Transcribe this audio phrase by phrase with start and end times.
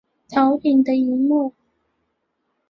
[0.29, 1.53] 头顶的萤幕